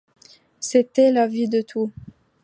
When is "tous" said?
1.61-1.91